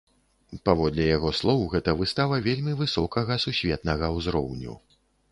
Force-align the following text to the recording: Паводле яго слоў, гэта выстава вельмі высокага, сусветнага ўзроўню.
Паводле 0.67 1.03
яго 1.07 1.29
слоў, 1.39 1.59
гэта 1.73 1.93
выстава 1.99 2.39
вельмі 2.47 2.73
высокага, 2.79 3.37
сусветнага 3.45 4.09
ўзроўню. 4.17 4.73